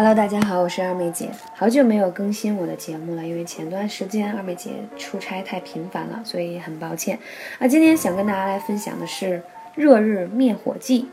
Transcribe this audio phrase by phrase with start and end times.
[0.00, 7.18] Hello，大家好，我是二妹姐，好久没有更新我的节目了，因为前段时间二妹姐出差太频繁了，所以很抱歉。
[7.58, 9.42] 那今天想跟大家来分享的是
[9.74, 11.08] 热日灭火剂。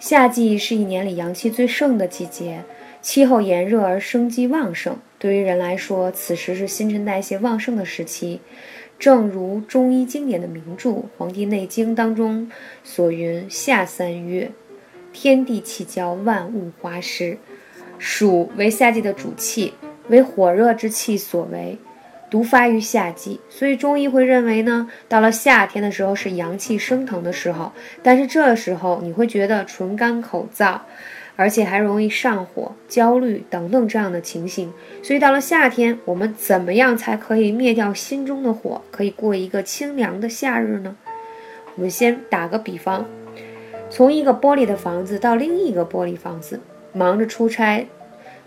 [0.00, 2.62] 夏季是一年里阳气最盛的季节，
[3.02, 8.40] 气候炎热而生机旺盛，对于人来说，此时是新陈代谢旺盛的时期。
[8.98, 12.50] 正如中医经典的名著《黄帝内经》当中
[12.82, 14.50] 所云：“夏三月，
[15.12, 17.36] 天地气交，万物花施。”
[18.04, 19.72] 暑为夏季的主气，
[20.08, 21.78] 为火热之气所为，
[22.28, 23.40] 独发于夏季。
[23.48, 27.70] 所以中医会认为呢，到了夏天的时候是阳气升腾的时候。
[28.02, 30.80] 但是这时候你会觉得唇干口燥，
[31.36, 34.72] 而且还容易上火、焦虑等等这样的情形。
[35.00, 40.96] 所以到了夏天，我们怎么样才可以灭掉心中的火，可以过一个清凉的夏日呢？
[41.76, 43.06] 我们先打个比方，
[43.88, 46.58] 从一个玻璃的房子到另一个玻璃房子。
[46.92, 47.86] 忙着出差，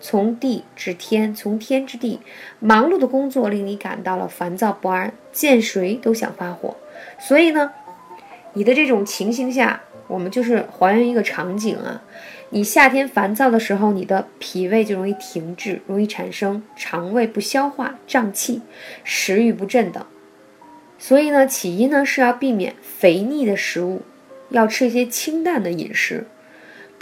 [0.00, 2.20] 从地至天，从天至地，
[2.58, 6.76] 忙碌的工作令你感到了烦躁不安，见谁都想发火。
[7.18, 7.72] 所以呢，
[8.54, 12.02] 你的这种情形下，我们就是还原一个场景啊。
[12.50, 18.60] 你夏天烦躁的时候，你的脾胃就容易停滞，容易产生肠胃不消化、胀气、
[19.04, 20.04] 食欲不振等。
[20.98, 24.02] 所以呢，起因呢是要避免肥腻的食物，
[24.50, 26.26] 要吃一些清淡的饮食。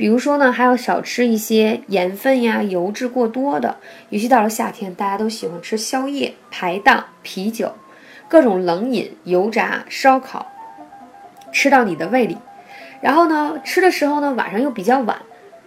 [0.01, 3.77] 比如说呢，还要少吃一些盐分呀、油脂过多的。
[4.09, 7.75] 尤其到了夏天，大家都喜欢吃宵夜、排档、啤酒、
[8.27, 10.47] 各种冷饮、油炸、烧烤，
[11.53, 12.39] 吃到你的胃里。
[13.03, 15.21] 然后呢，吃的时候呢，晚上又比较晚，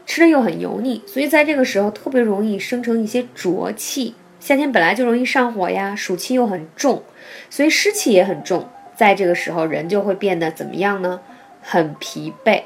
[0.08, 4.16] 吃的又很油腻，所以在这个时候特别容易生成一些浊气。
[4.40, 7.04] 夏天本来就容易上火呀，暑气又很重，
[7.52, 8.68] 所以湿气也很重。
[8.96, 11.20] 在这个时候，人就会变得怎么样呢？
[11.62, 12.64] 很疲惫。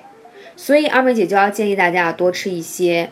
[0.57, 3.11] 所以二妹姐就要建议大家多吃一些，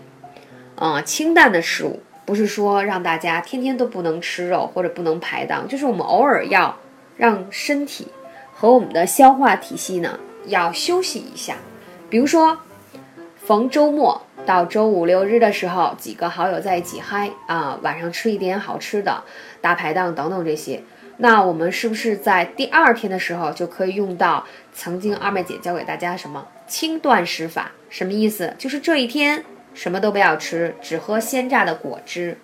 [0.75, 6.75] 呃，清淡的食物，不是说让大家天天都不能吃肉或者不能排档，就是我们偶尔要
[7.15, 8.07] 让身体
[8.51, 11.55] 和我们的消化体系呢要休息一下。
[12.09, 12.57] 比如说，
[13.45, 19.23] 逢周末到周五六日的时候，几个好友在一起嗨啊，晚上吃一点好吃的，
[19.61, 20.81] 大排档等等这些。
[21.17, 27.71] 那我们是不是在第二天的时候就可以用到曾经二妹姐教给大家什么轻断食法？
[27.89, 28.53] 什么意思？
[28.57, 29.43] 就是这一天
[29.73, 32.37] 什么都不要吃，只喝鲜榨的果汁。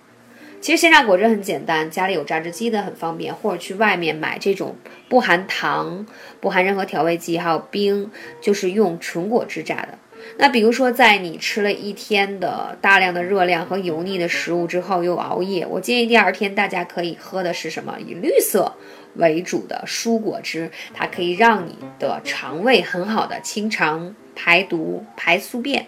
[0.60, 4.76] 其实鲜榨果汁很简单，家里有榨汁机的很方便，或者去外面买这种
[5.08, 6.06] 不含糖、
[6.40, 9.98] 不含任何调味剂，还有冰，就是用纯果汁榨的。
[10.38, 17.96] 那比如说，在你吃了一天的大量的热量和油腻的食物之后，又熬夜，我建议第二天大家可以喝的是什么？
[18.00, 18.74] 以绿色
[19.16, 25.86] 为主的蔬果汁，它可以让你的肠胃很好的清肠排毒、排宿便。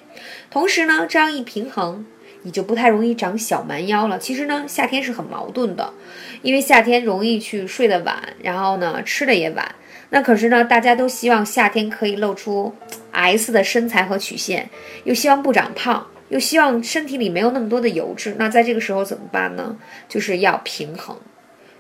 [0.51, 2.05] 同时呢，这样一平衡，
[2.43, 4.19] 你就不太容易长小蛮腰了。
[4.19, 5.95] 其实呢，夏天是很矛盾的，
[6.43, 9.75] 因为夏天容易去睡得晚，然后呢，吃的也晚。
[10.11, 12.73] 那可是呢，大家都希望夏天可以露出
[13.15, 14.69] S 的身材和曲线，
[15.05, 18.35] 又希望不长胖，又希望身体里没有那么多的油脂。
[18.39, 19.77] 那在这个时候怎么办呢？
[20.09, 21.17] 就是要平衡。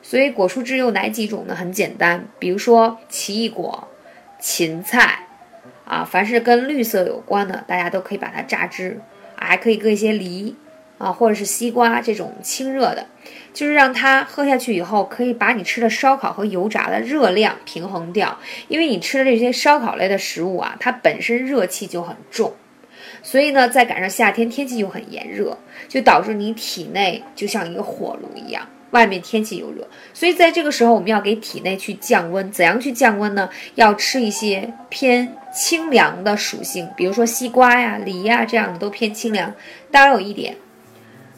[0.00, 1.54] 所以果蔬汁有哪几种呢？
[1.54, 3.88] 很简单，比如说奇异果、
[4.38, 5.26] 芹菜，
[5.84, 9.00] 啊，凡是跟绿色有关的，大家都可以把它榨汁，
[9.34, 10.54] 还可以搁一些梨。
[10.98, 13.06] 啊，或者是西瓜这种清热的，
[13.52, 18.38] 就是让它喝下去以后，可以把你吃的烧烤和油炸的热量平衡掉。
[18.68, 22.54] 因为你吃的这些烧烤类的食物啊，它本身热气就很重，
[23.22, 32.50] 所以呢，再赶上夏天天气又很炎热，就导致你体内就像一个火炉一样，外面天气又热，所以在这个时候我们要给体内去降温。
[32.52, 33.50] 怎样去降温呢？
[33.74, 39.52] 要吃一些偏清凉的属性，比如说西瓜呀、梨呀这样的都偏清凉。
[39.90, 40.56] 当然有一点。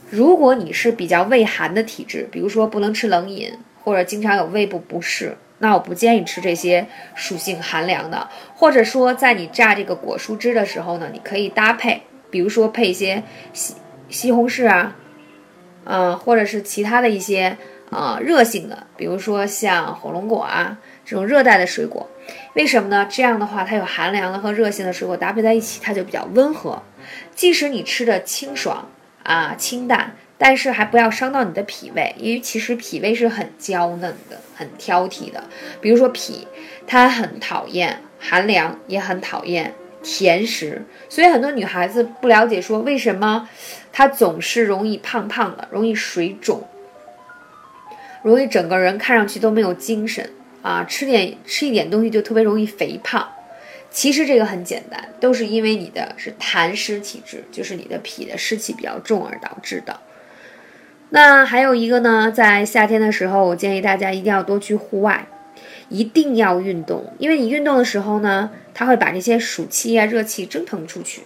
[0.09, 6.87] 如果你是比较畏寒的体质，比如说不能吃冷饮，或者经常有胃部不适，那我不建议吃这些
[7.17, 8.29] 属性寒凉的。
[8.55, 13.75] 或者说，在你榨这个果蔬汁的时候呢，你可以搭配，比如说配一些西
[14.09, 14.95] 西红柿啊，
[15.85, 17.57] 嗯，或者是其他的一些
[17.91, 22.09] 呃热性的，比如说像火龙果啊这种热带的水果。
[22.55, 23.09] 为什么呢？
[23.11, 26.81] 这样的话，它有寒凉的和热性的水果搭配在一起，它就比较温和。
[27.35, 28.89] 即使你吃的清爽。
[29.27, 35.43] 啊，清淡，但是还不要伤到你的脾胃，因为其实脾胃是很娇嫩的，很挑剔的。
[35.81, 36.47] 比如说脾，
[36.87, 43.49] 它很讨厌寒凉，也很讨厌甜食，所以很多女孩子不了解说为什么
[43.93, 46.63] 她总是容易胖胖的，容易水肿，
[48.23, 50.31] 容易整个人看上去都没有精神
[50.63, 53.29] 啊，吃点吃一点东西就特别容易肥胖。
[53.97, 59.99] 其实这个很简单，都是因为你的是痰湿体质，就是你的脾的湿气比较重而导致的。
[61.09, 65.27] 那还有一个呢，在夏天的时候，我建议大家一定要多去户外，
[65.89, 71.23] 一定要运动，因为你运动的时候呢，它会把这些暑气啊、热气蒸腾出去，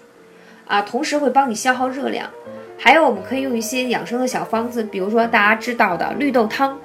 [0.69, 2.31] 啊，同时会帮你消耗热量。
[2.79, 6.79] 还有，我们可以用一些养生的小方子，比如说大家知道的绿豆汤。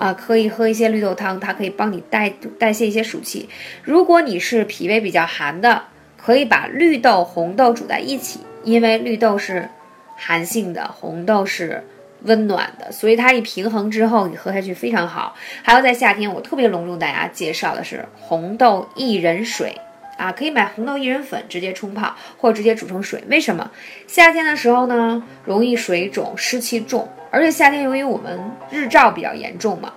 [0.00, 3.50] 啊，可以喝一些绿豆汤，它可以帮你代代谢一些暑气。
[3.82, 5.82] 如果你是脾胃比较寒的，
[6.16, 9.68] 可以把绿豆、红豆煮在一起，因为绿豆是
[10.16, 11.84] 寒性的，红豆是
[12.22, 15.34] 温暖的，所以它一平衡之后，你喝下去非常好。
[15.62, 19.78] 还有在夏天，我特别隆重大家介绍的是红豆薏仁水。
[20.16, 23.22] 啊，可以买红豆薏仁粉直接冲泡，或者直接煮成水。
[23.28, 23.70] 为什么？
[24.06, 28.38] 夏天的时候呢，容易水肿，湿气重，而且夏天由于我们
[28.70, 29.92] 日照比较严重嘛，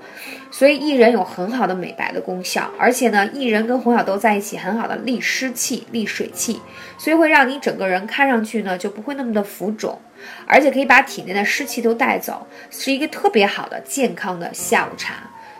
[0.51, 2.69] 所以薏仁有很好的美白的功效。
[2.77, 6.61] 而且呢，薏仁跟红小豆在一起，很好的利湿气、利水气，
[6.97, 9.99] 所以会让你整个人看上去呢就不会那么的浮肿，
[10.45, 15.15] 而且可以把体内的湿气都带走，是一个特别好的健康的下午茶。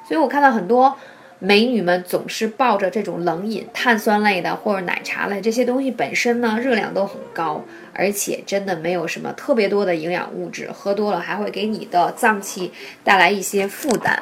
[0.08, 0.98] 所以我看到很多。
[1.46, 7.62] 美女们总是抱着这种冷饮、碳酸类的或者奶茶类这些东西，本身呢热量都很高，
[7.92, 12.72] 而且真的没有什么特别多的营养物质，喝多了还会给你的脏器
[13.04, 14.18] 带来一些负担，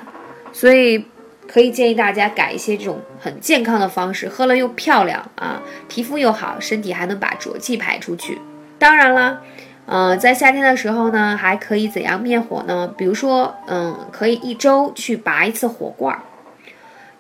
[0.52, 1.06] 所以
[1.48, 8.42] 可以建议大家改一些这种很健康的方式，喝了又漂亮啊，皮肤又好，身体还能把浊气排出去。
[8.80, 9.44] 当然了，
[9.86, 12.92] 嗯，在夏天的时候呢，还可以怎样灭火呢？
[12.98, 16.24] 比如说，嗯，可以一周去拔一次火罐儿。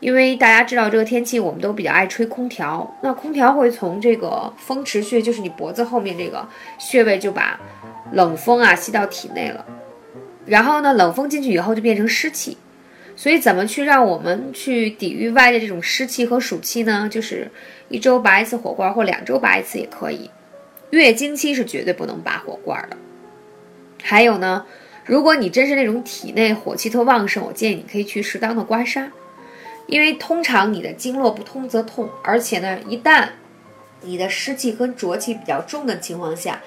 [0.01, 2.97] 因为大家知道这个天气，我们都比较爱吹空调。
[3.01, 6.45] 那空调会从这个风池穴，就是你脖子后面这个
[6.79, 7.57] 穴位，就把
[8.11, 9.63] 冷风啊吸到体内了。
[10.45, 12.57] 然后呢，冷风进去以后就变成湿气。
[13.15, 17.07] 所以怎么去让我们去抵御外界这种湿气和暑气呢？
[17.11, 17.51] 就是
[17.87, 20.31] 一周拔一次火罐，或两周拔一次也可以。
[20.89, 22.97] 月经期是绝对不能拔火罐的。
[24.01, 24.65] 还有呢，
[25.05, 29.05] 如果你真是那种体内火气特旺盛，我建议你可以去适当的刮痧。
[29.87, 33.27] 因为通常你的经络不通则痛，而且呢，一旦
[34.01, 36.61] 你的湿气和浊气比较重的情况下，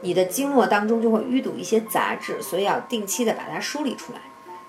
[0.00, 4.20] 你的经络当中就会淤堵一些杂质，所以要定期的把它梳理出来。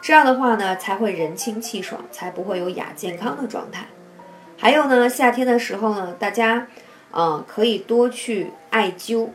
[0.01, 3.85] 这样的话呢，才会人清气爽，才不会有亚健康的状态。
[4.57, 6.67] 还有呢，夏天的时候呢，大家
[7.13, 9.29] 嗯可以多去艾灸。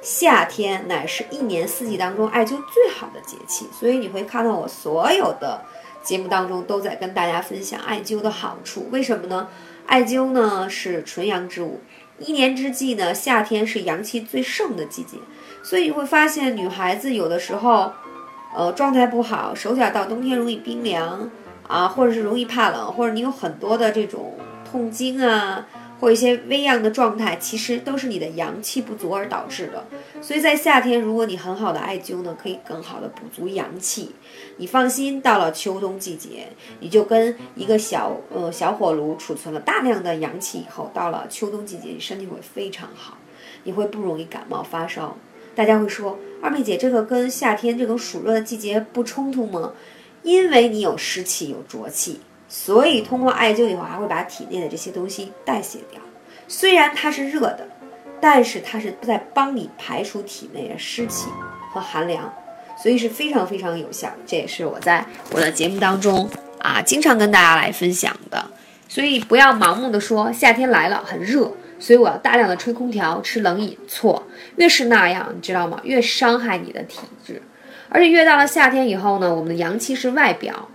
[0.00, 5.64] 夏天乃是一年四季当中艾灸最好的节气，所以你会看到我所有的。
[6.04, 9.48] 节目当中都在跟大家分享艾灸的好处，为什么呢？
[9.86, 11.80] 艾灸呢是纯阳之物，
[12.18, 15.16] 一年之计呢，夏天是阳气最盛的季节，
[15.62, 17.92] 所以你会发现女孩子有的时候，
[18.54, 21.30] 呃，状态不好，手脚到冬天容易冰凉
[21.66, 24.34] 啊，或者是容易怕冷，或者你有很多的这种
[24.70, 25.66] 痛经啊。
[26.00, 29.86] 或一些微恙的状态，其实都是你的阳气不足而导致的。
[30.20, 34.14] 所以在夏天，如果你很好的艾灸呢，可以更好的补足阳气。
[34.56, 36.48] 你放心，到了秋冬季节，
[36.80, 43.18] 你就跟一个小呃小火炉储存了大量的阳气以后，到了秋冬季节，你身体会非常好，
[43.64, 45.16] 你会不容易感冒发烧。
[45.54, 49.72] 大家会说，二妹姐，这个跟夏天这种暑热的季节不冲突吗？
[50.22, 52.20] 因为你有湿气，有浊气。
[52.48, 56.00] 所以通过艾灸以后，还会把体内的这些东西代谢掉。
[56.46, 57.66] 虽然它是热的，
[58.20, 61.28] 但是它是在帮你排除体内的湿气
[61.72, 62.32] 和寒凉，
[62.80, 64.08] 所以是非常非常有效。
[64.26, 66.28] 这也是我在我的节目当中
[66.60, 68.44] 啊，经常跟大家来分享的。
[68.88, 73.76] 所以不要盲目的说夏天来了很热，所以我要大量的吹空调、吃冷饮。
[73.88, 74.22] 错，
[74.56, 75.80] 越是那样，你知道吗？
[75.82, 77.42] 越伤害你的体质。
[77.88, 80.68] 而且越到了夏天以后呢，我们的阳气是外表。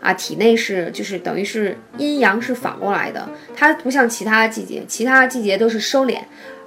[0.00, 6.18] 啊，体内是就是等于是阴阳是反过来的，它不像其他季节，其他季节都是收敛，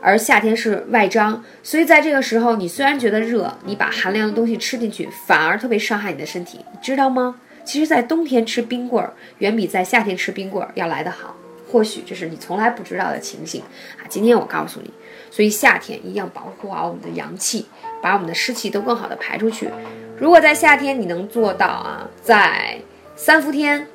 [0.02, 7.36] 而夏天是外张，所以在这个时候，你虽然觉得热，你把寒凉的东西吃进去，反而特别伤害你的身体，你知道吗？
[7.64, 11.36] 其实，在冬天吃冰棍儿，远比在夏天吃冰棍儿要来得好。
[11.72, 13.62] 或许这是你从来不知道的情形
[13.98, 14.04] 啊！
[14.10, 14.92] 今天我告诉你，
[15.30, 17.66] 所以夏天一定要保护好我们的阳气，
[18.02, 19.70] 把我们的湿气都更好的排出去。
[20.18, 22.78] 如果在夏天你能做到啊，在
[23.24, 23.86] 三伏天，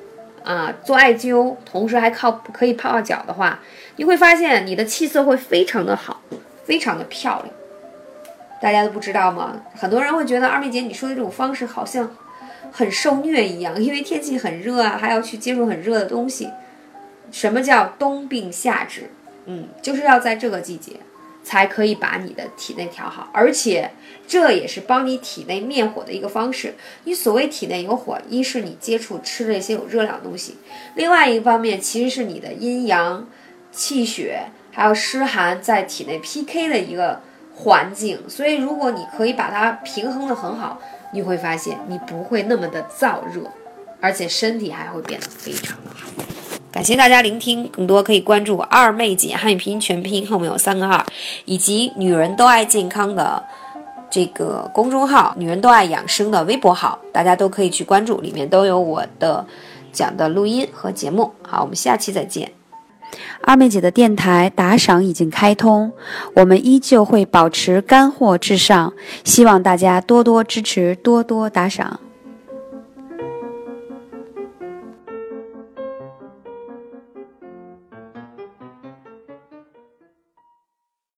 [0.45, 3.59] 啊，做艾灸，同时还靠可以泡泡脚的话，
[3.97, 6.21] 你会发现你的气色会非常的好，
[6.63, 7.53] 非常的漂亮。
[8.61, 9.61] 大家都不知道吗？
[9.75, 12.09] 很多人会觉得二妹姐你说的这种方式好像
[12.71, 16.49] 很受虐一样，因为天气很热啊，还要去接触很热的东西。
[17.29, 19.09] 什么叫冬病夏治？
[19.43, 20.93] 嗯，就是要在这个季节
[21.47, 23.91] 才可以把你的体内调好，而且
[24.27, 26.75] 这也是帮你体内灭火的一个方式。
[27.05, 30.57] 你所谓体内有火，一是你接触吃这些有热量的东西，
[30.95, 33.25] 另外一个方面其实是你的阴阳、
[33.71, 37.21] 气血还有湿寒在体内 PK 的一个。
[37.59, 40.79] 环境，所以如果你可以把它平衡的很好，
[41.11, 43.41] 你会发现你不会那么的燥热，
[43.99, 46.26] 而且身体还会变得非常的好。
[46.71, 51.03] 感谢大家聆听，更多可以关注二妹姐汉语拼音全拼后面有三个二，
[51.45, 53.43] 以及女人都爱健康的
[54.11, 59.45] 这个公众号，女人都爱养生的微博号，大家都可以去关注，里面都有我的
[59.91, 61.31] 讲的录音和节目。
[61.41, 62.51] 好，我们下期再见。
[63.41, 65.91] 二妹姐的电台打赏已经开通，
[66.35, 68.93] 我们依旧会保持干货至上，
[69.23, 71.99] 希望大家多多支持，多多打赏。